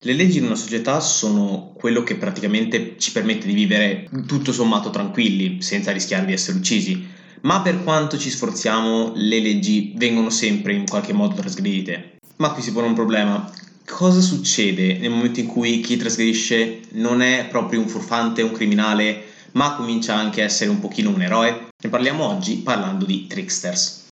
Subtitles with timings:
[0.00, 4.90] Le leggi in una società sono quello che praticamente ci permette di vivere tutto sommato
[4.90, 7.04] tranquilli, senza rischiare di essere uccisi,
[7.40, 12.18] ma per quanto ci sforziamo, le leggi vengono sempre in qualche modo trasgredite.
[12.36, 13.52] Ma qui si pone un problema.
[13.84, 19.24] Cosa succede nel momento in cui chi trasgredisce non è proprio un furfante, un criminale,
[19.54, 21.70] ma comincia anche a essere un pochino un eroe?
[21.82, 24.07] Ne parliamo oggi parlando di tricksters.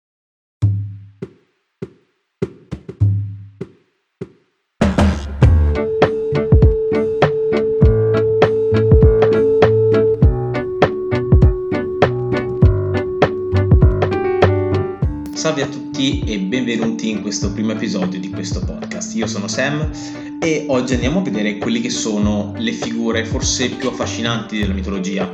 [15.47, 19.15] Salve a tutti e benvenuti in questo primo episodio di questo podcast.
[19.15, 19.89] Io sono Sam
[20.41, 25.33] e oggi andiamo a vedere quelle che sono le figure forse più affascinanti della mitologia.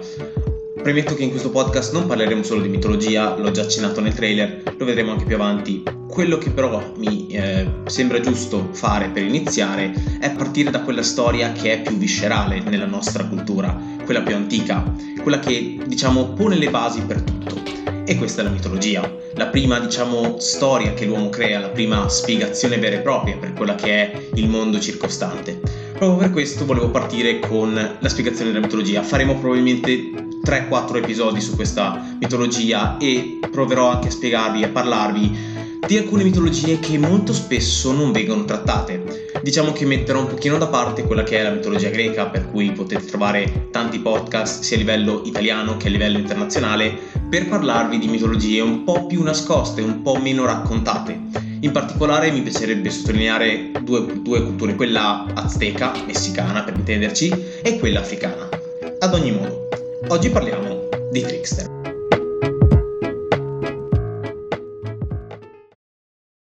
[0.82, 4.74] Premetto che in questo podcast non parleremo solo di mitologia, l'ho già accennato nel trailer,
[4.76, 5.82] lo vedremo anche più avanti.
[6.06, 11.52] Quello che però mi eh, sembra giusto fare per iniziare è partire da quella storia
[11.52, 16.68] che è più viscerale nella nostra cultura, quella più antica, quella che diciamo pone le
[16.68, 17.81] basi per tutto.
[18.04, 22.76] E questa è la mitologia, la prima, diciamo, storia che l'uomo crea, la prima spiegazione
[22.78, 25.60] vera e propria per quella che è il mondo circostante.
[25.92, 29.02] Proprio per questo volevo partire con la spiegazione della mitologia.
[29.04, 30.10] Faremo probabilmente
[30.44, 35.50] 3-4 episodi su questa mitologia e proverò anche a spiegarvi, a parlarvi
[35.86, 39.30] di alcune mitologie che molto spesso non vengono trattate.
[39.42, 42.72] Diciamo che metterò un pochino da parte quella che è la mitologia greca, per cui
[42.72, 48.08] potete trovare tanti podcast sia a livello italiano che a livello internazionale per parlarvi di
[48.08, 51.18] mitologie un po' più nascoste, un po' meno raccontate.
[51.60, 58.00] In particolare mi piacerebbe sottolineare due, due culture, quella azteca, messicana per intenderci, e quella
[58.00, 58.50] africana.
[58.98, 59.68] Ad ogni modo,
[60.08, 61.70] oggi parliamo di trickster.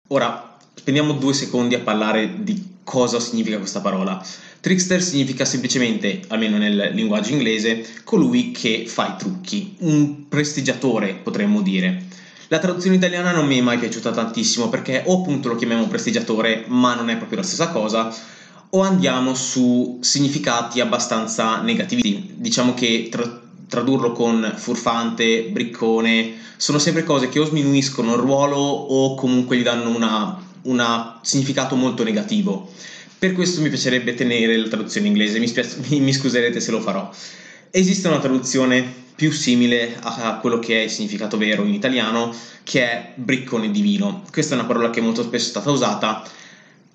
[0.10, 4.24] Ora, spendiamo due secondi a parlare di cosa significa questa parola.
[4.60, 11.62] Trickster significa semplicemente, almeno nel linguaggio inglese, colui che fa i trucchi, un prestigiatore potremmo
[11.62, 12.04] dire.
[12.48, 16.66] La traduzione italiana non mi è mai piaciuta tantissimo perché o appunto lo chiamiamo prestigiatore,
[16.68, 18.14] ma non è proprio la stessa cosa,
[18.70, 22.34] o andiamo su significati abbastanza negativi.
[22.36, 28.58] Diciamo che tra- tradurlo con furfante, briccone, sono sempre cose che o sminuiscono il ruolo
[28.58, 29.90] o comunque gli danno
[30.64, 32.70] un significato molto negativo.
[33.18, 36.82] Per questo mi piacerebbe tenere la traduzione inglese, mi, spiace, mi, mi scuserete se lo
[36.82, 37.10] farò.
[37.72, 42.82] Esiste una traduzione più simile a quello che è il significato vero in italiano, che
[42.82, 44.24] è briccone divino.
[44.32, 46.24] Questa è una parola che molto spesso è stata usata,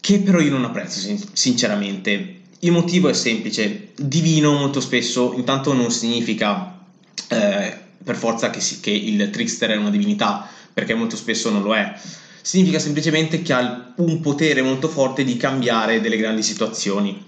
[0.00, 2.34] che però io non apprezzo sinceramente.
[2.60, 6.76] Il motivo è semplice, divino molto spesso intanto non significa
[7.28, 11.62] eh, per forza che, si, che il trickster è una divinità, perché molto spesso non
[11.62, 11.94] lo è.
[12.48, 17.22] Significa semplicemente che ha un potere molto forte di cambiare delle grandi situazioni.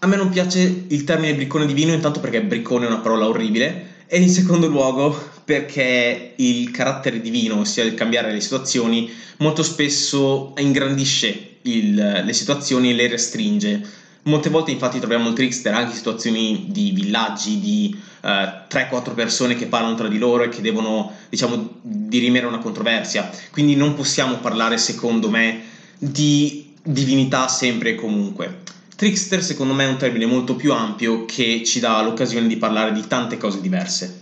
[0.00, 4.04] A me non piace il termine briccone divino, intanto perché briccone è una parola orribile,
[4.06, 10.52] e in secondo luogo perché il carattere divino, ossia il cambiare le situazioni, molto spesso
[10.58, 13.82] ingrandisce il, le situazioni e le restringe
[14.26, 19.66] Molte volte infatti troviamo il trickster anche in situazioni di villaggi, di 3-4 persone che
[19.66, 23.30] parlano tra di loro e che devono, diciamo, dirimere una controversia.
[23.52, 25.62] Quindi non possiamo parlare, secondo me,
[25.98, 28.62] di divinità sempre e comunque.
[28.96, 32.92] Trickster secondo me è un termine molto più ampio che ci dà l'occasione di parlare
[32.92, 34.20] di tante cose diverse.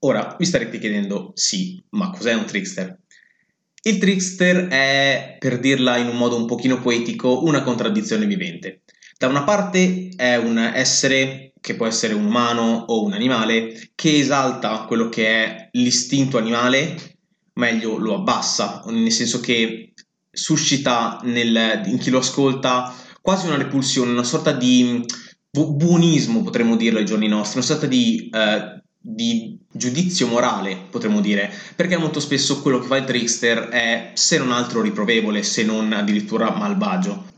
[0.00, 2.98] Ora, mi starete chiedendo, sì, ma cos'è un trickster?
[3.82, 8.83] Il trickster è, per dirla in un modo un pochino poetico, una contraddizione vivente.
[9.16, 14.18] Da una parte è un essere che può essere un umano o un animale che
[14.18, 17.16] esalta quello che è l'istinto animale,
[17.54, 19.92] meglio lo abbassa, nel senso che
[20.30, 25.04] suscita nel, in chi lo ascolta quasi una repulsione, una sorta di
[25.50, 31.52] buonismo, potremmo dirlo ai giorni nostri, una sorta di eh, di giudizio morale, potremmo dire,
[31.76, 35.92] perché molto spesso quello che fa il trickster è se non altro riprovevole, se non
[35.92, 37.32] addirittura malvagio.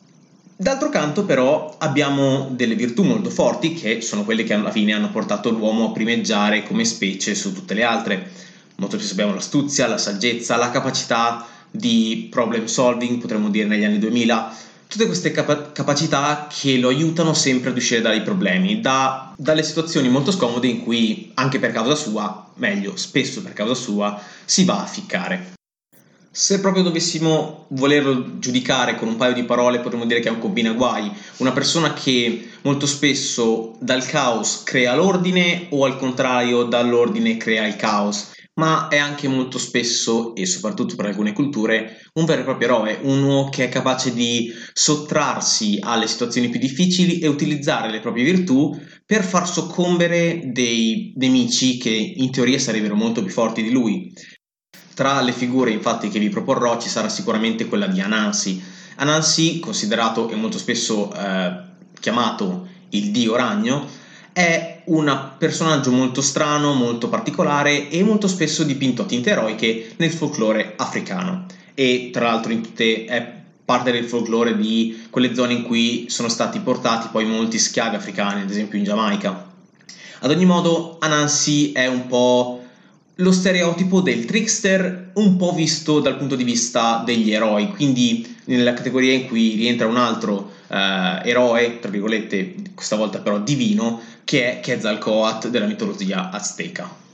[0.59, 5.11] D'altro canto però abbiamo delle virtù molto forti che sono quelle che alla fine hanno
[5.11, 8.31] portato l'uomo a primeggiare come specie su tutte le altre.
[8.77, 13.99] Molto spesso abbiamo l'astuzia, la saggezza, la capacità di problem solving, potremmo dire negli anni
[13.99, 19.63] 2000, tutte queste capa- capacità che lo aiutano sempre ad uscire dai problemi, da, dalle
[19.63, 24.65] situazioni molto scomode in cui, anche per causa sua, meglio, spesso per causa sua, si
[24.65, 25.55] va a ficcare.
[26.39, 30.39] Se proprio dovessimo volerlo giudicare con un paio di parole, potremmo dire che è un
[30.39, 37.67] combinaguai, una persona che molto spesso dal caos crea l'ordine o al contrario dall'ordine crea
[37.67, 38.35] il caos.
[38.59, 42.99] ma è anche molto spesso, e soprattutto per alcune culture, un vero e proprio eroe,
[43.03, 48.75] uno che è capace di sottrarsi alle situazioni più difficili e utilizzare le proprie virtù
[49.05, 54.11] per far soccombere dei nemici che in teoria sarebbero molto più forti di lui.
[54.97, 58.63] Tra le figure infatti che vi proporrò ci sarà sicuramente quella di Anansi.
[58.95, 61.53] Anansi, considerato e molto spesso eh,
[62.01, 63.87] chiamato il dio ragno,
[64.33, 70.11] è un personaggio molto strano, molto particolare e molto spesso dipinto a tinte eroiche nel
[70.11, 71.45] folklore africano
[71.75, 76.59] e tra l'altro tutte è parte del folklore di quelle zone in cui sono stati
[76.61, 79.53] portati poi molti schiavi africani, ad esempio in Giamaica.
[80.21, 82.63] Ad ogni modo, Anansi è un po'
[83.17, 88.75] lo stereotipo del trickster un po' visto dal punto di vista degli eroi, quindi nella
[88.75, 94.59] categoria in cui rientra un altro eh, eroe, tra virgolette, questa volta però divino, che
[94.59, 97.05] è Quetzalcoatl della mitologia azteca.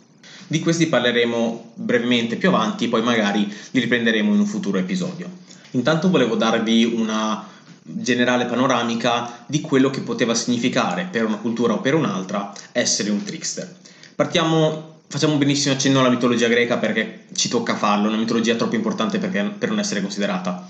[0.46, 5.28] Di questi parleremo brevemente più avanti, poi magari li riprenderemo in un futuro episodio.
[5.70, 7.46] Intanto volevo darvi una
[7.84, 13.22] generale panoramica di quello che poteva significare per una cultura o per un'altra essere un
[13.22, 13.76] trickster.
[14.14, 19.18] Partiamo, facciamo benissimo accenno alla mitologia greca perché ci tocca farlo, una mitologia troppo importante
[19.18, 20.64] per non essere considerata.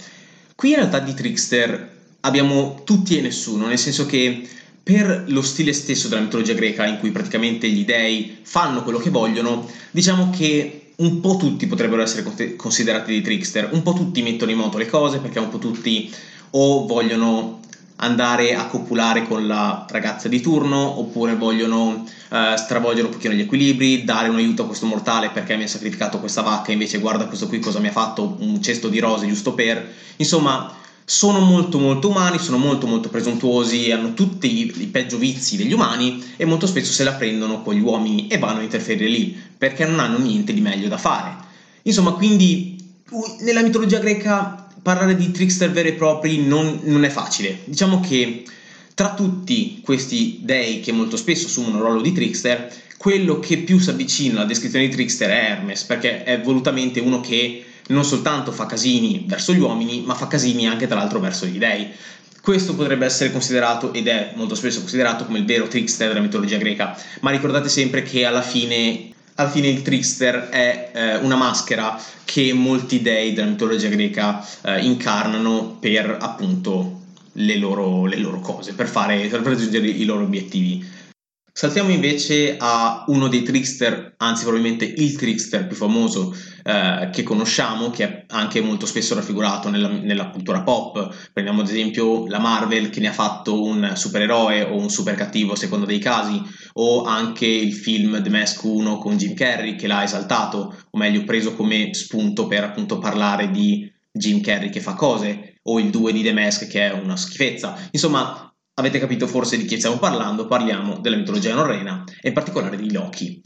[0.56, 1.90] Qui in realtà di trickster
[2.22, 4.42] abbiamo tutti e nessuno, nel senso che
[4.82, 9.10] per lo stile stesso della mitologia greca, in cui praticamente gli dei fanno quello che
[9.10, 12.24] vogliono, diciamo che un po' tutti potrebbero essere
[12.56, 16.10] considerati dei trickster, un po' tutti mettono in moto le cose perché un po' tutti
[16.50, 17.60] o vogliono
[18.02, 23.40] andare a copulare con la ragazza di turno oppure vogliono uh, stravolgere un pochino gli
[23.40, 27.26] equilibri, dare un aiuto a questo mortale perché mi ha sacrificato questa vacca, invece guarda
[27.26, 29.88] questo qui cosa mi ha fatto, un cesto di rose giusto per...
[30.16, 35.72] Insomma, sono molto molto umani, sono molto molto presuntuosi, hanno tutti i, peggio vizi degli
[35.72, 39.36] umani e molto spesso se la prendono con gli uomini e vanno a interferire lì
[39.56, 41.36] perché non hanno niente di meglio da fare.
[41.82, 42.78] Insomma, quindi
[43.40, 47.60] nella mitologia greca parlare di trickster veri e propri non, non è facile.
[47.64, 48.44] Diciamo che
[48.94, 53.78] tra tutti questi dei che molto spesso assumono il ruolo di trickster, quello che più
[53.78, 58.52] si avvicina alla descrizione di trickster è Hermes, perché è volutamente uno che non soltanto
[58.52, 61.88] fa casini verso gli uomini, ma fa casini anche tra l'altro verso gli dei.
[62.40, 66.58] Questo potrebbe essere considerato, ed è molto spesso considerato, come il vero trickster della mitologia
[66.58, 69.10] greca, ma ricordate sempre che alla fine,
[69.42, 74.80] alla fine il trickster è eh, una maschera che molti dei della mitologia greca eh,
[74.80, 77.00] incarnano per appunto
[77.32, 80.91] le loro, le loro cose, per, fare, per raggiungere i loro obiettivi.
[81.54, 86.34] Saltiamo invece a uno dei trickster, anzi probabilmente il trickster più famoso
[86.64, 91.14] eh, che conosciamo, che è anche molto spesso raffigurato nella, nella, cultura pop.
[91.30, 95.52] Prendiamo ad esempio la Marvel che ne ha fatto un supereroe o un super cattivo
[95.52, 96.40] a seconda dei casi,
[96.74, 101.22] o anche il film The Mask 1 con Jim Carrey che l'ha esaltato, o meglio
[101.24, 106.12] preso come spunto per appunto parlare di Jim Carrey che fa cose, o il 2
[106.14, 107.76] di The Mask che è una schifezza.
[107.90, 110.46] Insomma, Avete capito forse di chi stiamo parlando?
[110.46, 113.38] Parliamo della mitologia norrena e in particolare di Loki.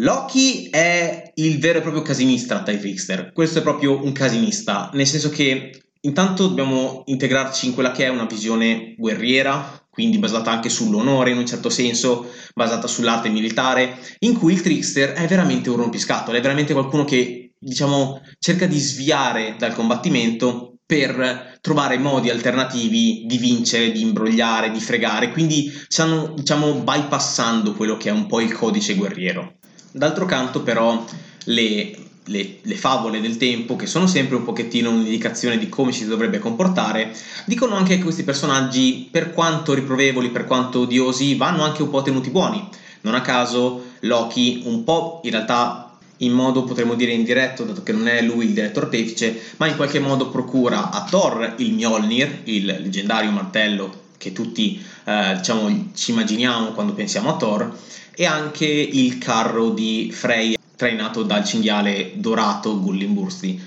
[0.00, 3.32] Loki è il vero e proprio casinista tra i trickster.
[3.32, 8.08] Questo è proprio un casinista, nel senso che intanto dobbiamo integrarci in quella che è
[8.08, 14.36] una visione guerriera, quindi basata anche sull'onore in un certo senso, basata sull'arte militare, in
[14.36, 19.54] cui il trickster è veramente un rompiscatole, è veramente qualcuno che, diciamo, cerca di sviare
[19.56, 26.72] dal combattimento per trovare modi alternativi di vincere, di imbrogliare, di fregare, quindi stanno diciamo
[26.76, 29.56] bypassando quello che è un po' il codice guerriero.
[29.92, 31.04] D'altro canto però
[31.44, 36.04] le, le, le, favole del tempo, che sono sempre un pochettino un'indicazione di come ci
[36.04, 41.64] si dovrebbe comportare, dicono anche che questi personaggi, per quanto riprovevoli, per quanto odiosi, vanno
[41.64, 42.66] anche un po' tenuti buoni.
[43.02, 45.87] Non a caso Loki un po' in realtà
[46.18, 49.76] in modo potremmo dire indiretto, dato che non è lui il direttore artefice, ma in
[49.76, 56.10] qualche modo procura a Thor il Mjolnir, il leggendario martello che tutti eh, diciamo, ci
[56.10, 57.76] immaginiamo quando pensiamo a Thor,
[58.14, 63.60] e anche il carro di Frey trainato dal cinghiale dorato Gullimbursti.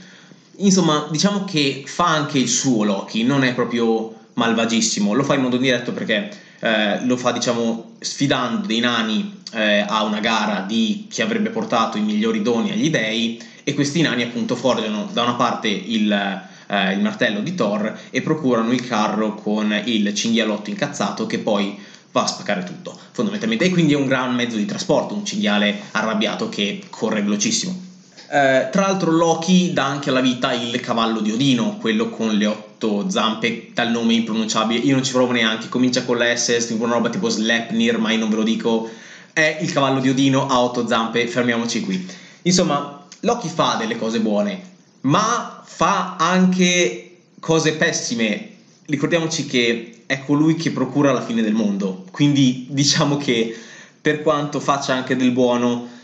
[0.58, 5.42] Insomma, diciamo che fa anche il suo Loki, non è proprio malvagissimo, lo fa in
[5.42, 6.30] modo diretto perché
[6.60, 11.98] eh, lo fa diciamo sfidando dei nani eh, a una gara di chi avrebbe portato
[11.98, 16.94] i migliori doni agli dei e questi nani appunto forgiano da una parte il, eh,
[16.94, 21.78] il martello di Thor e procurano il carro con il cinghialotto incazzato che poi
[22.12, 23.66] va a spaccare tutto fondamentalmente.
[23.66, 27.91] E quindi è un gran mezzo di trasporto un cinghiale arrabbiato che corre velocissimo
[28.32, 32.46] eh, tra l'altro Loki dà anche alla vita il cavallo di Odino, quello con le
[32.46, 36.86] otto zampe dal nome impronunciabile, io non ci provo neanche, comincia con la S, scrive
[36.86, 38.90] una roba tipo Sleipnir, ma io non ve lo dico,
[39.34, 42.08] è il cavallo di Odino a otto zampe, fermiamoci qui.
[42.44, 44.62] Insomma, Loki fa delle cose buone,
[45.02, 48.50] ma fa anche cose pessime.
[48.86, 53.54] Ricordiamoci che è colui che procura la fine del mondo, quindi diciamo che
[54.00, 56.00] per quanto faccia anche del buono,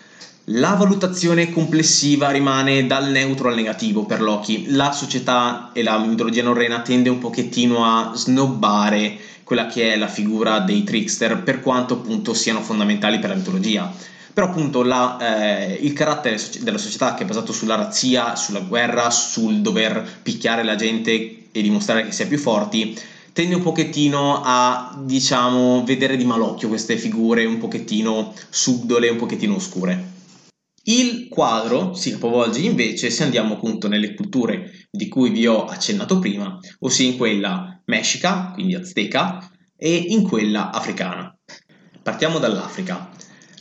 [0.50, 4.68] la valutazione complessiva rimane dal neutro al negativo per Loki.
[4.68, 10.08] La società e la mitologia norrena tende un pochettino a snobbare quella che è la
[10.08, 13.92] figura dei trickster, per quanto appunto siano fondamentali per la mitologia.
[14.32, 15.18] Però appunto la,
[15.68, 20.64] eh, il carattere della società che è basato sulla razzia, sulla guerra, sul dover picchiare
[20.64, 22.98] la gente e dimostrare che si è più forti,
[23.34, 29.56] tende un pochettino a, diciamo, vedere di malocchio queste figure un pochettino subdole, un pochettino
[29.56, 30.16] oscure.
[30.90, 36.18] Il quadro si capovolge invece se andiamo appunto nelle culture di cui vi ho accennato
[36.18, 41.38] prima, ossia in quella mescica, quindi azteca, e in quella africana.
[42.02, 43.10] Partiamo dall'Africa.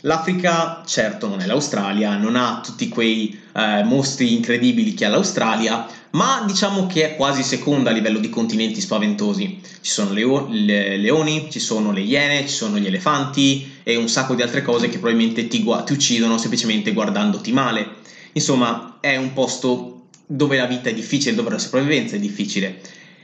[0.01, 5.85] L'Africa certo non è l'Australia, non ha tutti quei eh, mostri incredibili che ha l'Australia,
[6.11, 9.59] ma diciamo che è quasi seconda a livello di continenti spaventosi.
[9.81, 14.09] Ci sono le, le leoni, ci sono le iene, ci sono gli elefanti e un
[14.09, 17.91] sacco di altre cose che probabilmente ti, ti uccidono semplicemente guardandoti male.
[18.33, 22.81] Insomma, è un posto dove la vita è difficile, dove la sopravvivenza è difficile.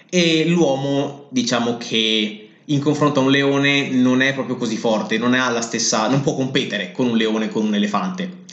[0.10, 5.36] E l'uomo, diciamo che in confronto a un leone non è proprio così forte, non,
[5.60, 8.44] stessa, non può competere con un leone, con un elefante.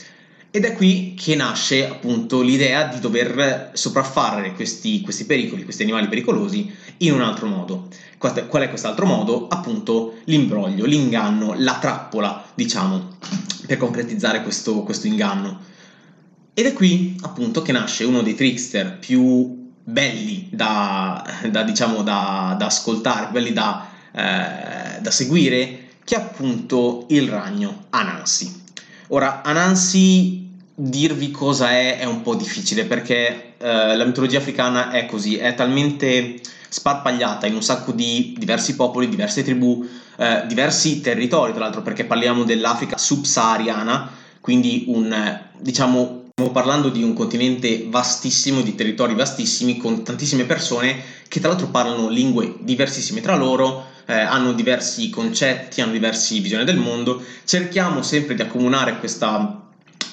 [0.53, 6.09] Ed è qui che nasce appunto l'idea di dover sopraffare questi, questi pericoli, questi animali
[6.09, 7.87] pericolosi in un altro modo.
[8.17, 9.47] Qual è quest'altro modo?
[9.47, 13.17] Appunto l'imbroglio, l'inganno, la trappola, diciamo,
[13.65, 15.61] per concretizzare questo, questo inganno.
[16.53, 22.57] Ed è qui appunto che nasce uno dei trickster più belli da, da, diciamo, da,
[22.59, 28.60] da ascoltare, belli da, eh, da seguire, che è appunto il ragno Anansi.
[29.13, 35.05] Ora, Anansi dirvi cosa è è un po' difficile perché eh, la mitologia africana è
[35.05, 36.39] così, è talmente
[36.69, 39.85] sparpagliata in un sacco di diversi popoli, diverse tribù,
[40.17, 47.03] eh, diversi territori, tra l'altro perché parliamo dell'Africa subsahariana, quindi un diciamo Stiamo parlando di
[47.03, 53.21] un continente vastissimo, di territori vastissimi, con tantissime persone che tra l'altro parlano lingue diversissime
[53.21, 57.23] tra loro, eh, hanno diversi concetti, hanno diverse visioni del mondo.
[57.45, 59.61] Cerchiamo sempre di accomunare questa,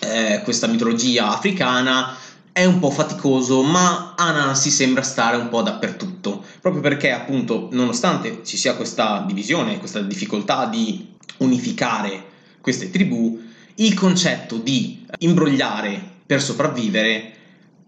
[0.00, 2.16] eh, questa mitologia africana
[2.52, 8.40] è un po' faticoso, ma Anansi sembra stare un po' dappertutto, proprio perché appunto, nonostante
[8.44, 12.24] ci sia questa divisione, questa difficoltà di unificare
[12.60, 13.40] queste tribù,
[13.76, 17.37] il concetto di imbrogliare per sopravvivere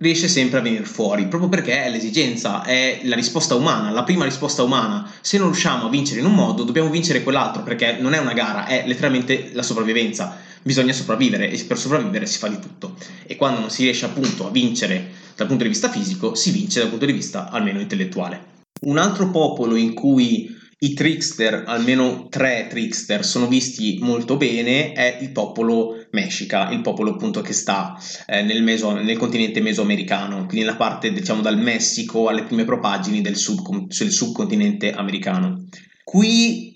[0.01, 4.25] riesce sempre a venire fuori, proprio perché è l'esigenza, è la risposta umana, la prima
[4.25, 5.11] risposta umana.
[5.21, 8.33] Se non riusciamo a vincere in un modo, dobbiamo vincere quell'altro, perché non è una
[8.33, 13.37] gara, è letteralmente la sopravvivenza bisogna sopravvivere e per sopravvivere si fa di tutto e
[13.37, 16.91] quando non si riesce appunto a vincere dal punto di vista fisico si vince dal
[16.91, 18.59] punto di vista almeno intellettuale.
[18.83, 25.19] Un altro popolo in cui i trickster, almeno tre trickster, sono visti molto bene è
[25.21, 30.61] il popolo Meshica, il popolo appunto che sta eh, nel, meso, nel, continente mesoamericano, quindi
[30.61, 35.67] nella parte diciamo dal Messico alle prime propagini del, sub, del subcontinente americano.
[36.03, 36.69] Qui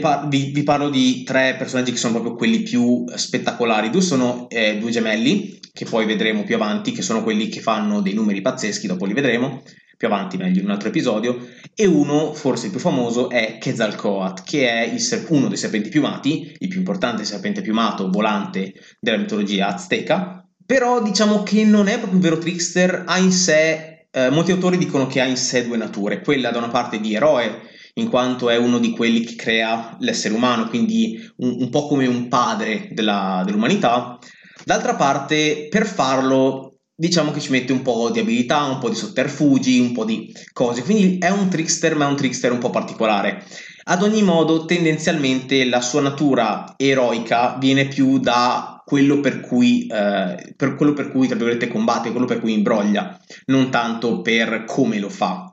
[0.00, 3.88] Par- vi, vi, parlo di tre personaggi che sono proprio quelli più spettacolari.
[3.88, 8.02] Due sono eh, due gemelli, che poi vedremo più avanti, che sono quelli che fanno
[8.02, 9.62] dei numeri pazzeschi, dopo li vedremo
[10.02, 11.46] più avanti, meglio, in un altro episodio.
[11.76, 16.56] E uno, forse il più famoso, è Quetzalcoatl, che è ser- uno dei serpenti piumati,
[16.58, 20.44] il più importante serpente piumato volante della mitologia azteca.
[20.66, 24.76] Però diciamo che non è proprio un vero trickster, ha in sé, eh, molti autori
[24.76, 27.60] dicono che ha in sé due nature, quella da una parte di eroe
[27.94, 32.06] in quanto è uno di quelli che crea l'essere umano, quindi un, un po' come
[32.06, 34.18] un padre della, dell'umanità.
[34.64, 36.71] D'altra parte, per farlo,
[37.02, 40.32] diciamo che ci mette un po' di abilità, un po' di sotterfugi, un po' di
[40.52, 43.44] cose, quindi è un trickster, ma è un trickster un po' particolare.
[43.84, 50.54] Ad ogni modo, tendenzialmente la sua natura eroica viene più da quello per cui, eh,
[50.56, 55.00] per quello per cui tra virgolette, combatte, quello per cui imbroglia, non tanto per come
[55.00, 55.50] lo fa.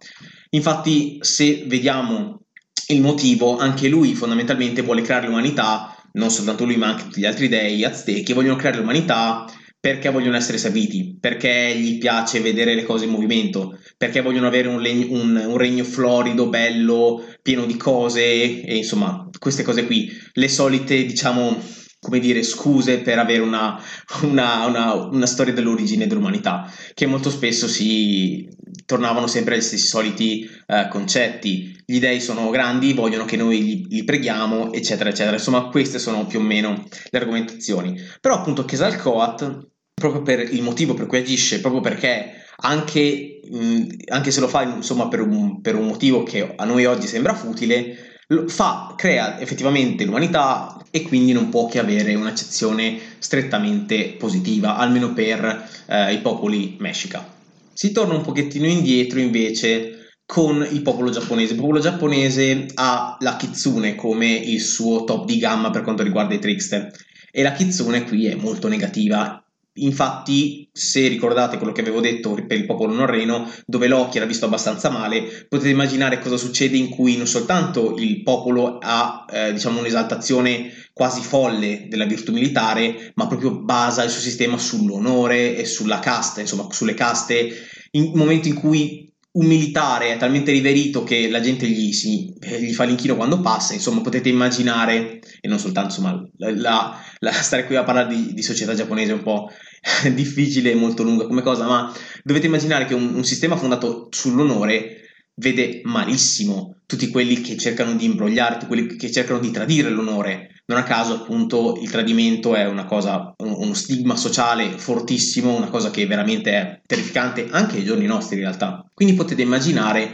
[0.52, 2.42] Infatti, se vediamo
[2.90, 7.26] il motivo, anche lui fondamentalmente vuole creare l'umanità, non soltanto lui ma anche tutti gli
[7.26, 9.48] altri dei aztechi, vogliono creare l'umanità
[9.80, 14.68] perché vogliono essere serviti, perché gli piace vedere le cose in movimento, perché vogliono avere
[14.68, 20.12] un, legno, un, un regno florido, bello, pieno di cose, e insomma, queste cose qui,
[20.34, 21.58] le solite, diciamo,
[22.00, 23.82] come dire, scuse per avere una,
[24.22, 28.48] una, una, una, storia dell'origine dell'umanità, che molto spesso si
[28.86, 31.78] tornavano sempre agli stessi soliti eh, concetti.
[31.86, 35.36] Gli dei sono grandi, vogliono che noi li, li, preghiamo, eccetera, eccetera.
[35.36, 38.00] Insomma, queste sono più o meno le argomentazioni.
[38.22, 44.32] Però appunto Quetzalcoatl proprio per il motivo per cui agisce, proprio perché anche, mh, anche
[44.32, 48.09] se lo fa insomma, per, un, per un motivo che a noi oggi sembra futile,
[48.48, 55.68] fa, crea effettivamente l'umanità e quindi non può che avere un'accezione strettamente positiva, almeno per
[55.88, 57.28] eh, i popoli Meshica.
[57.74, 61.54] Si torna un pochettino indietro invece con il popolo giapponese.
[61.54, 66.36] Il popolo giapponese ha la kitsune come il suo top di gamma per quanto riguarda
[66.36, 66.92] i trickster
[67.32, 72.58] e la kitsune qui è molto negativa Infatti, se ricordate quello che avevo detto per
[72.58, 77.16] il popolo norreno, dove Loki era visto abbastanza male, potete immaginare cosa succede in cui
[77.16, 83.62] non soltanto il popolo ha eh, diciamo un'esaltazione quasi folle della virtù militare, ma proprio
[83.62, 87.50] basa il suo sistema sull'onore e sulla casta, insomma, sulle caste,
[87.92, 92.74] in momenti in cui un militare è talmente riverito che la gente gli, si, gli,
[92.74, 97.66] fa l'inchino quando passa, insomma potete immaginare, e non soltanto, insomma, la, la, la stare
[97.66, 99.52] qui a parlare di, di, società giapponese è un po'
[100.14, 101.94] difficile e molto lunga come cosa, ma
[102.24, 104.96] dovete immaginare che un, un sistema fondato sull'onore
[105.36, 110.59] vede malissimo tutti quelli che cercano di imbrogliare, tutti quelli che cercano di tradire l'onore.
[110.70, 115.90] Non a caso, appunto, il tradimento è una cosa, uno stigma sociale fortissimo, una cosa
[115.90, 118.88] che veramente è terrificante anche ai giorni nostri in realtà.
[118.94, 120.12] Quindi potete immaginare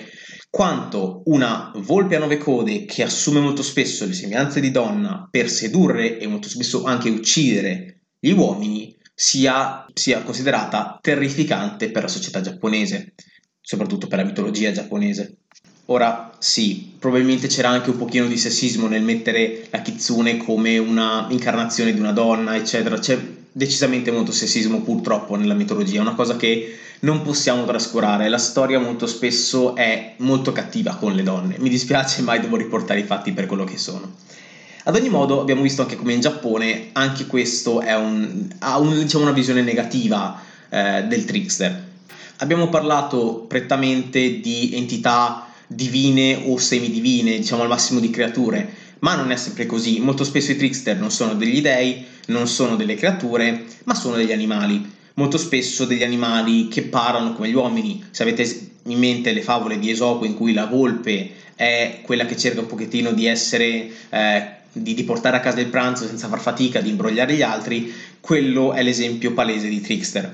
[0.49, 5.49] quanto una volpe a nove code che assume molto spesso le sembianze di donna per
[5.49, 12.39] sedurre e molto spesso anche uccidere gli uomini sia, sia considerata terrificante per la società
[12.39, 13.13] giapponese
[13.65, 15.37] soprattutto per la mitologia giapponese.
[15.87, 21.27] Ora sì, probabilmente c'era anche un pochino di sessismo nel mettere la kitsune come una
[21.29, 22.97] incarnazione di una donna, eccetera.
[22.97, 23.19] C'è
[23.51, 28.29] decisamente molto sessismo purtroppo nella mitologia, una cosa che non possiamo trascurare.
[28.29, 31.57] La storia molto spesso è molto cattiva con le donne.
[31.59, 34.11] Mi dispiace, mai devo riportare i fatti per quello che sono.
[34.85, 39.23] Ad ogni modo, abbiamo visto anche come in Giappone anche questo un, ha un, diciamo,
[39.23, 40.39] una visione negativa
[40.69, 41.93] eh, del trickster
[42.39, 48.67] Abbiamo parlato prettamente di entità divine o semidivine, diciamo al massimo di creature,
[48.99, 49.99] ma non è sempre così.
[49.99, 54.31] Molto spesso i trickster non sono degli dei, non sono delle creature, ma sono degli
[54.31, 54.93] animali.
[55.15, 58.03] Molto spesso degli animali che parlano come gli uomini.
[58.11, 62.37] Se avete in mente le favole di Esopo in cui la volpe è quella che
[62.37, 66.41] cerca un pochettino di essere eh, di, di, portare a casa il pranzo senza far
[66.41, 70.29] fatica, di imbrogliare gli altri, quello è l'esempio palese di trickster.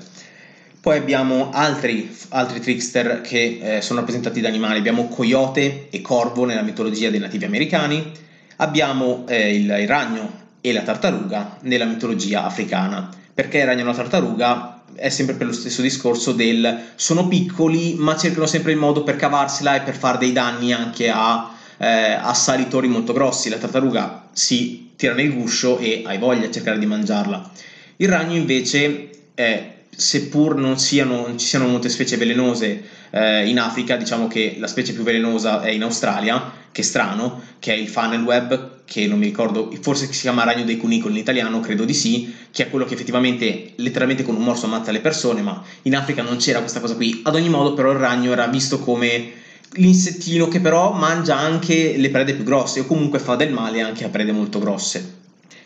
[0.81, 6.45] Poi abbiamo altri, altri trickster che eh, sono rappresentati da animali, abbiamo coyote e corvo
[6.45, 8.11] nella mitologia dei nativi americani,
[8.55, 13.11] abbiamo eh, il, il, ragno e la tartaruga nella mitologia africana.
[13.31, 17.93] Perché il ragno e la tartaruga è sempre per lo stesso discorso del sono piccoli
[17.99, 22.13] ma cercano sempre il modo per cavarsela e per fare dei danni anche a eh,
[22.13, 23.49] assalitori molto grossi.
[23.49, 27.51] La tartaruga si tira nel guscio e hai voglia di cercare di mangiarla.
[27.97, 33.59] Il ragno invece è seppur non, siano, non ci siano molte specie velenose eh, in
[33.59, 37.75] Africa, diciamo che la specie più velenosa è in Australia, che è strano, che è
[37.75, 41.59] il funnel web, che non mi ricordo, forse si chiama ragno dei cunicoli in italiano,
[41.59, 45.41] credo di sì, che è quello che effettivamente letteralmente con un morso ammazza le persone,
[45.41, 47.21] ma in Africa non c'era questa cosa qui.
[47.23, 49.29] Ad ogni modo però il ragno era visto come
[49.75, 54.03] l'insettino che però mangia anche le prede più grosse o comunque fa del male anche
[54.03, 55.19] a prede molto grosse.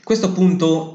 [0.03, 0.94] Questo appunto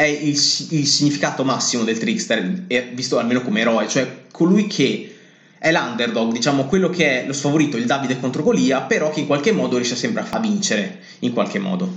[0.00, 5.14] è il, il significato massimo del trickster, visto almeno come eroe, cioè colui che
[5.58, 9.26] è l'underdog, diciamo quello che è lo sfavorito, il Davide contro Golia, però che in
[9.26, 11.92] qualche modo riesce sempre a vincere, in qualche modo.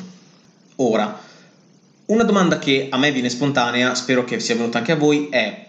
[0.78, 1.18] Ora,
[2.08, 5.66] una domanda che a me viene spontanea, spero che sia venuta anche a voi, è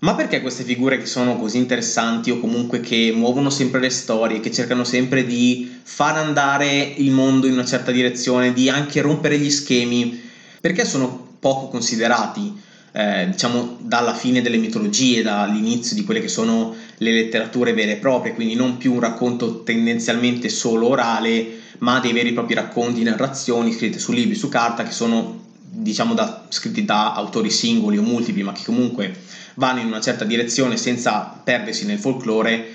[0.00, 4.40] ma perché queste figure che sono così interessanti o comunque che muovono sempre le storie,
[4.40, 9.38] che cercano sempre di far andare il mondo in una certa direzione, di anche rompere
[9.38, 10.20] gli schemi,
[10.60, 12.60] perché sono poco considerati,
[12.92, 17.96] eh, diciamo, dalla fine delle mitologie, dall'inizio di quelle che sono le letterature vere e
[17.96, 23.02] proprie, quindi non più un racconto tendenzialmente solo orale, ma dei veri e propri racconti,
[23.02, 28.02] narrazioni scritte su libri, su carta, che sono diciamo da, scritti da autori singoli o
[28.02, 29.14] multipli, ma che comunque
[29.54, 32.66] vanno in una certa direzione senza perdersi nel folklore,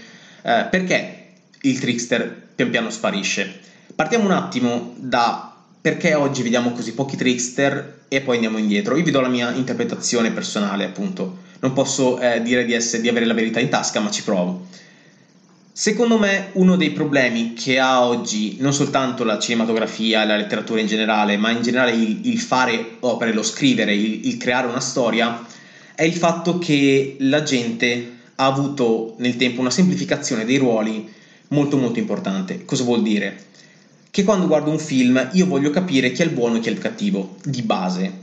[0.43, 1.29] eh, perché
[1.61, 3.59] il trickster pian piano sparisce.
[3.95, 5.50] Partiamo un attimo da
[5.81, 8.95] perché oggi vediamo così pochi trickster e poi andiamo indietro.
[8.95, 11.39] Io vi do la mia interpretazione personale, appunto.
[11.59, 14.67] Non posso eh, dire di, essere, di avere la verità in tasca, ma ci provo.
[15.73, 20.85] Secondo me uno dei problemi che ha oggi non soltanto la cinematografia la letteratura in
[20.85, 25.43] generale, ma in generale il, il fare opere, lo scrivere, il, il creare una storia,
[25.95, 31.09] è il fatto che la gente ha avuto nel tempo una semplificazione dei ruoli
[31.49, 32.65] molto molto importante.
[32.65, 33.49] Cosa vuol dire?
[34.11, 36.71] Che quando guardo un film io voglio capire chi è il buono e chi è
[36.71, 38.19] il cattivo, di base.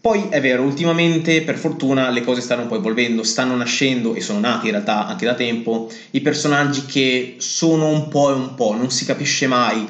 [0.00, 4.20] Poi è vero, ultimamente per fortuna le cose stanno un po' evolvendo, stanno nascendo e
[4.20, 8.54] sono nati in realtà anche da tempo i personaggi che sono un po' e un
[8.54, 9.86] po', non si capisce mai,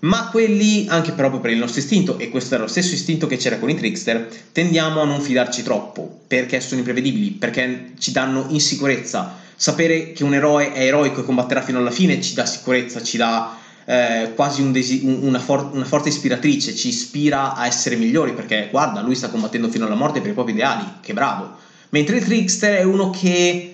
[0.00, 3.36] ma quelli anche proprio per il nostro istinto, e questo era lo stesso istinto che
[3.36, 8.46] c'era con i trickster, tendiamo a non fidarci troppo perché sono imprevedibili, perché ci danno
[8.50, 9.36] insicurezza.
[9.56, 13.16] Sapere che un eroe è eroico e combatterà fino alla fine ci dà sicurezza, ci
[13.16, 18.32] dà eh, quasi un desi- una, for- una, forte ispiratrice, ci ispira a essere migliori
[18.32, 21.56] perché guarda, lui sta combattendo fino alla morte per i propri ideali, che bravo.
[21.90, 23.73] Mentre il trickster è uno che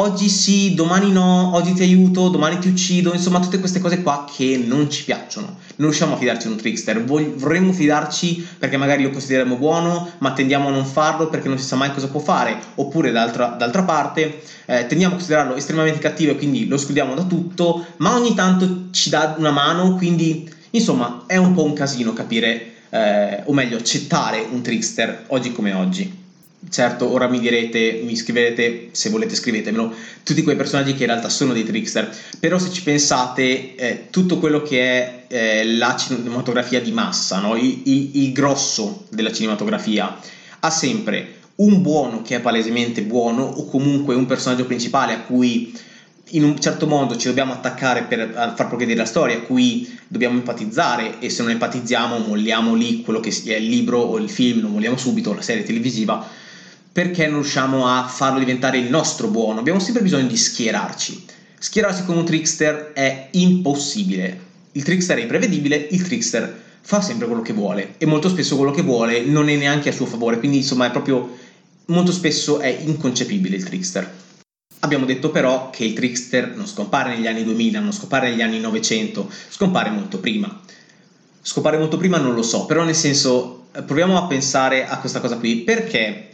[0.00, 4.24] oggi sì, domani no, oggi ti aiuto, domani ti uccido, insomma tutte queste cose qua
[4.34, 5.58] che non ci piacciono.
[5.76, 10.32] Non riusciamo a fidarci di un trickster, vorremmo fidarci perché magari lo consideriamo buono, ma
[10.32, 13.82] tendiamo a non farlo perché non si sa mai cosa può fare, oppure d'altra, d'altra
[13.82, 18.34] parte eh, tendiamo a considerarlo estremamente cattivo e quindi lo escludiamo da tutto, ma ogni
[18.34, 23.52] tanto ci dà una mano, quindi insomma è un po' un casino capire, eh, o
[23.52, 26.19] meglio accettare un trickster oggi come oggi.
[26.68, 31.30] Certo, ora mi direte, mi scriverete, se volete scrivetemelo, tutti quei personaggi che in realtà
[31.30, 36.80] sono dei trickster, però se ci pensate, eh, tutto quello che è eh, la cinematografia
[36.82, 37.56] di massa, no?
[37.56, 40.18] il, il, il grosso della cinematografia,
[40.60, 45.74] ha sempre un buono che è palesemente buono o comunque un personaggio principale a cui
[46.32, 50.36] in un certo modo ci dobbiamo attaccare per far progredire la storia, a cui dobbiamo
[50.36, 54.60] empatizzare e se non empatizziamo molliamo lì quello che è il libro o il film,
[54.60, 56.39] lo molliamo subito, la serie televisiva
[56.92, 59.60] perché non riusciamo a farlo diventare il nostro buono?
[59.60, 61.24] Abbiamo sempre bisogno di schierarci.
[61.58, 64.48] Schierarsi con un trickster è impossibile.
[64.72, 68.72] Il trickster è imprevedibile, il trickster fa sempre quello che vuole e molto spesso quello
[68.72, 71.36] che vuole non è neanche a suo favore, quindi insomma è proprio
[71.86, 74.18] molto spesso è inconcepibile il trickster.
[74.80, 78.58] Abbiamo detto però che il trickster non scompare negli anni 2000, non scompare negli anni
[78.60, 80.60] 900, scompare molto prima.
[81.42, 85.36] Scompare molto prima non lo so, però nel senso proviamo a pensare a questa cosa
[85.36, 86.29] qui, perché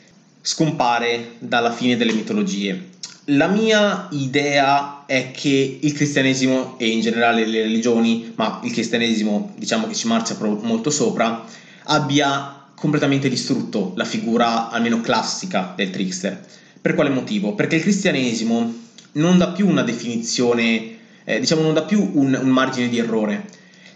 [0.47, 2.91] scompare dalla fine delle mitologie.
[3.31, 9.55] La mia idea è che il cristianesimo e in generale le religioni, ma il cristianesimo
[9.59, 11.45] diciamo che ci marcia molto sopra,
[11.87, 16.47] abbia completamente distrutto la figura almeno classica del trickster.
[16.81, 17.57] Per quale motivo?
[17.57, 18.73] Perché il cristianesimo
[19.15, 23.47] non dà più una definizione, eh, diciamo non dà più un, un margine di errore.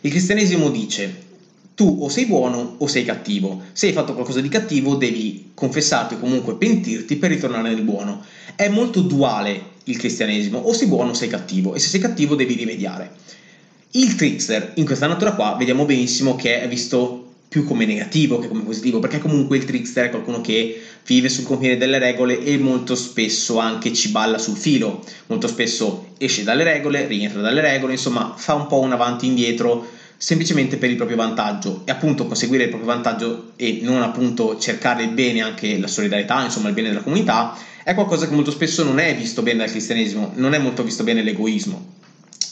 [0.00, 1.28] Il cristianesimo dice
[1.74, 3.62] tu o sei buono o sei cattivo.
[3.72, 8.22] Se hai fatto qualcosa di cattivo devi confessarti o comunque pentirti per ritornare nel buono.
[8.54, 12.34] È molto duale il cristianesimo, o sei buono o sei cattivo e se sei cattivo
[12.34, 13.12] devi rimediare.
[13.92, 18.46] Il trickster in questa natura qua vediamo benissimo che è visto più come negativo che
[18.46, 22.56] come positivo, perché comunque il trickster è qualcuno che vive sul confine delle regole e
[22.58, 27.94] molto spesso anche ci balla sul filo, molto spesso esce dalle regole, rientra dalle regole,
[27.94, 29.84] insomma fa un po' un avanti e indietro
[30.20, 35.02] semplicemente per il proprio vantaggio e appunto conseguire il proprio vantaggio e non appunto cercare
[35.04, 38.84] il bene, anche la solidarietà, insomma il bene della comunità, è qualcosa che molto spesso
[38.84, 41.94] non è visto bene dal cristianesimo, non è molto visto bene l'egoismo.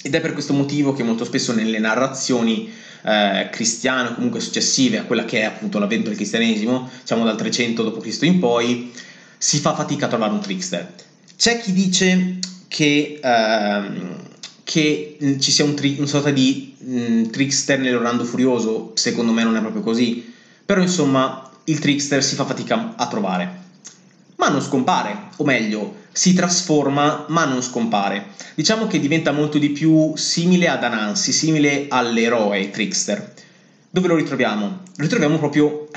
[0.01, 4.97] Ed è per questo motivo che molto spesso nelle narrazioni eh, cristiane o comunque successive
[4.97, 8.23] a quella che è appunto l'avvento del cristianesimo, diciamo dal 300 d.C.
[8.23, 8.91] in poi,
[9.37, 10.95] si fa fatica a trovare un trickster.
[11.37, 14.28] C'è chi dice che ehm,
[14.69, 19.33] che mm, ci sia un tri- una sorta di mh, mm, trickster nell'Orlando Furioso, secondo
[19.33, 20.31] me non è proprio così,
[20.63, 23.67] però insomma il trickster si fa fatica a trovare.
[24.37, 28.27] Ma non scompare, o meglio, si trasforma ma non scompare.
[28.55, 33.33] Diciamo che diventa molto di più simile ad Anansi, simile all'eroe trickster.
[33.89, 34.67] Dove lo ritroviamo?
[34.67, 35.89] Lo ritroviamo proprio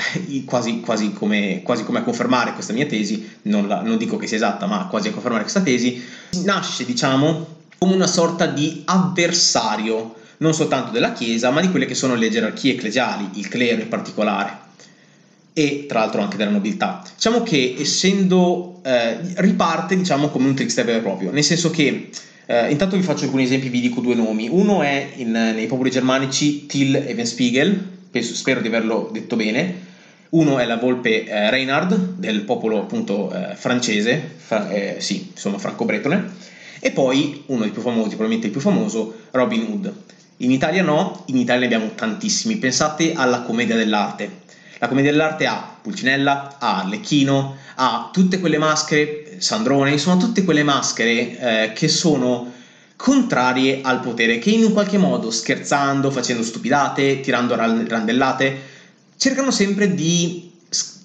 [0.46, 4.28] quasi, quasi, come, quasi come, a confermare questa mia tesi, non, la, non dico che
[4.28, 6.02] sia esatta, ma quasi a confermare questa tesi.
[6.46, 11.96] Nasce, diciamo, come una sorta di avversario non soltanto della Chiesa, ma di quelle che
[11.96, 14.56] sono le gerarchie ecclesiali, il clero in particolare,
[15.52, 17.02] e tra l'altro anche della nobiltà.
[17.16, 22.10] Diciamo che essendo eh, riparte diciamo come un trickster vero e proprio, nel senso che
[22.46, 24.48] eh, intanto vi faccio alcuni esempi, vi dico due nomi.
[24.48, 29.90] Uno è in, nei popoli germanici Till Evenspiegel, penso, spero di averlo detto bene.
[30.30, 35.58] Uno è la volpe eh, Reinhard del popolo appunto eh, francese, fra, eh, sì, insomma
[35.58, 39.94] franco-bretone e poi uno dei più famosi, probabilmente il più famoso, Robin Hood.
[40.38, 42.58] In Italia no, in Italia ne abbiamo tantissimi.
[42.58, 44.40] Pensate alla commedia dell'arte.
[44.80, 50.64] La commedia dell'arte ha Pulcinella, ha Arlecchino, ha tutte quelle maschere, Sandrone, insomma tutte quelle
[50.64, 52.52] maschere eh, che sono
[52.96, 58.60] contrarie al potere, che in un qualche modo, scherzando, facendo stupidate, tirando randellate,
[59.18, 60.51] cercano sempre di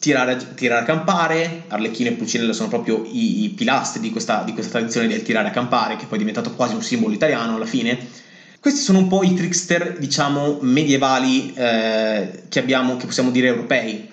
[0.06, 4.52] tirare, tirare, a campare, Arlecchino e Pulcinella sono proprio i, i pilastri di questa, di
[4.52, 7.66] questa, tradizione del tirare a campare, che poi è diventato quasi un simbolo italiano alla
[7.66, 7.98] fine.
[8.60, 14.08] Questi sono un po' i trickster, diciamo, medievali eh, che abbiamo, che possiamo dire europei.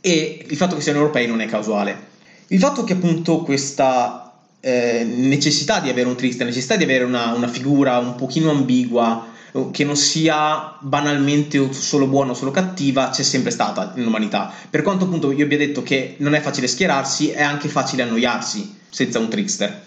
[0.00, 2.10] e il fatto che siano europei non è casuale.
[2.48, 7.32] Il fatto che appunto questa eh, necessità di avere un trickster, necessità di avere una,
[7.32, 9.31] una figura un pochino ambigua,
[9.70, 14.52] che non sia banalmente solo buona o solo cattiva, c'è sempre stata nell'umanità.
[14.70, 18.78] Per quanto appunto io abbia detto che non è facile schierarsi, è anche facile annoiarsi
[18.88, 19.84] senza un trickster.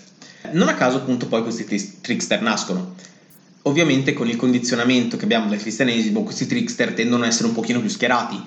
[0.52, 1.66] Non a caso appunto poi questi
[2.02, 2.94] trickster nascono.
[3.64, 7.80] Ovviamente con il condizionamento che abbiamo del cristianesimo, questi trickster tendono ad essere un pochino
[7.80, 8.40] più schierati.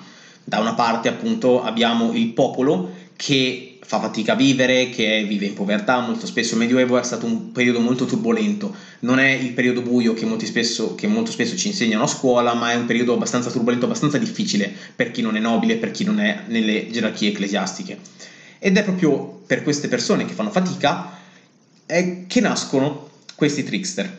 [0.45, 5.55] Da una parte appunto abbiamo il popolo che fa fatica a vivere, che vive in
[5.55, 9.81] povertà, molto spesso il Medioevo è stato un periodo molto turbolento, non è il periodo
[9.81, 13.49] buio che, spesso, che molto spesso ci insegnano a scuola, ma è un periodo abbastanza
[13.49, 17.97] turbolento, abbastanza difficile per chi non è nobile, per chi non è nelle gerarchie ecclesiastiche.
[18.59, 21.17] Ed è proprio per queste persone che fanno fatica
[21.87, 24.17] eh, che nascono questi trickster.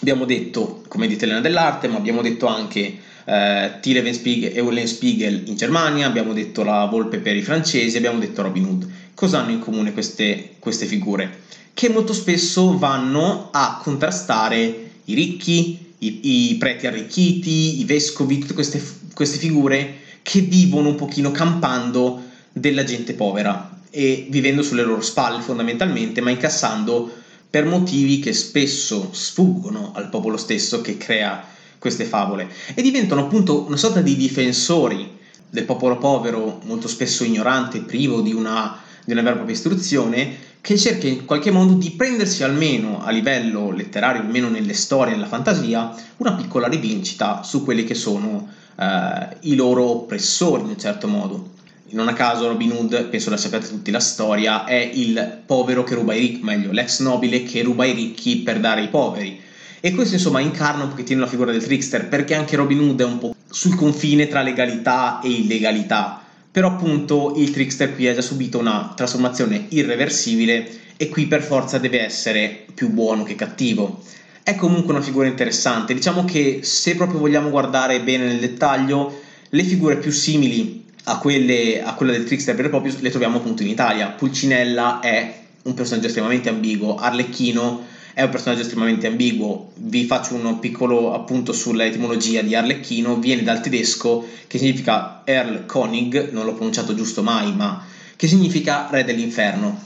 [0.00, 6.32] Abbiamo detto commedia italiana dell'arte, ma abbiamo detto anche eh, Till Eulenspiegel in Germania, abbiamo
[6.32, 8.90] detto la Volpe per i francesi, abbiamo detto Robin Hood.
[9.14, 11.40] Cosa hanno in comune queste, queste figure?
[11.74, 18.54] Che molto spesso vanno a contrastare i ricchi, i, i preti arricchiti, i vescovi, tutte
[18.54, 18.82] queste,
[19.14, 22.20] queste figure che vivono un pochino campando
[22.52, 27.10] della gente povera e vivendo sulle loro spalle fondamentalmente, ma incassando
[27.50, 31.44] per motivi che spesso sfuggono al popolo stesso che crea
[31.78, 35.18] queste favole e diventano appunto una sorta di difensori
[35.50, 40.76] del popolo povero, molto spesso ignorante, privo di una, una vera e propria istruzione, che
[40.78, 45.94] cerca in qualche modo di prendersi almeno a livello letterario, almeno nelle storie, nella fantasia,
[46.18, 51.50] una piccola rivincita su quelli che sono eh, i loro oppressori in un certo modo.
[51.90, 55.94] Non a caso Robin Hood, penso la sappiate tutti la storia, è il povero che
[55.94, 59.50] ruba i ricchi, meglio, l'ex nobile che ruba i ricchi per dare ai poveri
[59.84, 63.04] e questo insomma incarna un pochettino la figura del trickster, perché anche Robin Hood è
[63.04, 66.21] un po' sul confine tra legalità e illegalità.
[66.52, 71.78] Però appunto il trickster qui ha già subito una trasformazione irreversibile e qui per forza
[71.78, 74.02] deve essere più buono che cattivo.
[74.42, 79.10] È comunque una figura interessante, diciamo che se proprio vogliamo guardare bene nel dettaglio,
[79.48, 83.38] le figure più simili a quelle, a quella del trickster vero e proprio le troviamo
[83.38, 84.10] appunto in Italia.
[84.10, 87.80] Pulcinella è un personaggio estremamente ambiguo, Arlecchino
[88.14, 89.72] è un personaggio estremamente ambiguo.
[89.76, 96.30] Vi faccio un piccolo appunto sull'etimologia di Arlecchino, viene dal tedesco che significa Erl König,
[96.32, 97.84] non l'ho pronunciato giusto mai, ma
[98.16, 99.80] che significa re dell'inferno.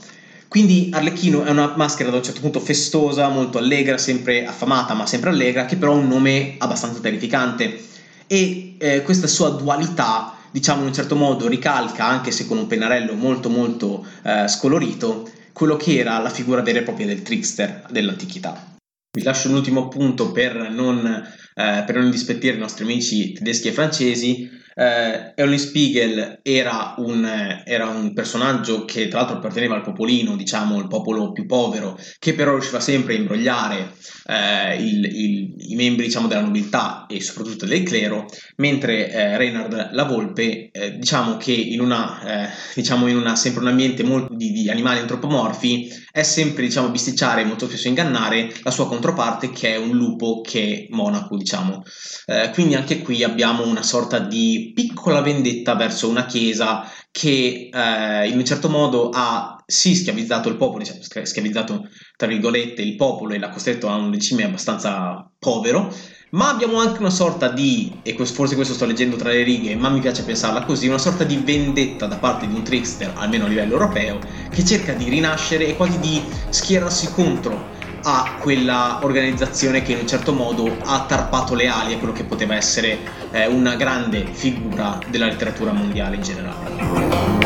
[0.47, 5.05] Quindi Arlecchino è una maschera da un certo punto festosa, molto allegra, sempre affamata ma
[5.05, 7.79] sempre allegra, che però ha un nome abbastanza terrificante.
[8.27, 12.67] E eh, questa sua dualità, diciamo in un certo modo, ricalca, anche se con un
[12.67, 17.87] pennarello molto molto eh, scolorito, quello che era la figura vera e propria del trickster
[17.89, 18.75] dell'antichità.
[19.11, 23.69] Vi lascio un ultimo punto per non, eh, per non dispettire i nostri amici tedeschi
[23.69, 27.25] e francesi eh, Erling Spiegel era un,
[27.65, 32.33] era un, personaggio che tra l'altro apparteneva al popolino, diciamo il popolo più povero, che
[32.35, 33.93] però riusciva sempre a imbrogliare
[34.27, 39.89] eh, il, il, i membri diciamo, della nobiltà e soprattutto del clero, mentre eh, Reinhard
[39.93, 44.51] la Volpe, eh, diciamo che in, una, eh, diciamo in una, sempre un ambiente di,
[44.51, 49.77] di animali antropomorfi, è sempre diciamo, bisticciare molto spesso ingannare la sua controparte che è
[49.77, 51.83] un lupo che è monaco, diciamo.
[52.25, 58.27] Eh, quindi anche qui abbiamo una sorta di piccola vendetta verso una chiesa che eh,
[58.27, 63.33] in un certo modo ha sì schiavizzato il popolo, diciamo, schiavizzato tra virgolette il popolo
[63.33, 65.93] e l'ha costretto a un regime abbastanza povero,
[66.31, 69.89] ma abbiamo anche una sorta di, e forse questo sto leggendo tra le righe, ma
[69.89, 73.47] mi piace pensarla così, una sorta di vendetta da parte di un trickster, almeno a
[73.47, 79.93] livello europeo, che cerca di rinascere e quasi di schierarsi contro a quella organizzazione che
[79.93, 82.99] in un certo modo ha tarpato le ali a quello che poteva essere
[83.31, 87.45] eh, una grande figura della letteratura mondiale in generale.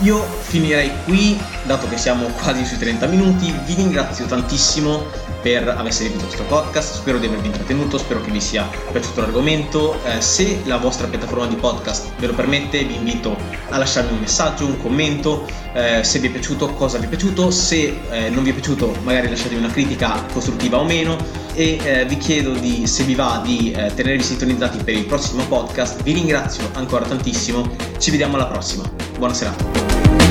[0.00, 5.04] Io finirei qui, dato che siamo quasi sui 30 minuti, vi ringrazio tantissimo
[5.40, 9.98] per aver seguito questo podcast, spero di avervi intrattenuto, spero che vi sia piaciuto l'argomento.
[10.04, 13.36] Eh, se la vostra piattaforma di podcast ve lo permette, vi invito
[13.68, 17.50] a lasciarmi un messaggio, un commento, eh, se vi è piaciuto, cosa vi è piaciuto,
[17.50, 21.16] se eh, non vi è piaciuto magari lasciatemi una critica costruttiva o meno
[21.52, 25.44] e eh, vi chiedo di, se vi va di eh, tenervi sintonizzati per il prossimo
[25.44, 26.02] podcast.
[26.02, 28.90] Vi ringrazio ancora tantissimo, ci vediamo alla prossima.
[29.18, 30.23] Buona serata.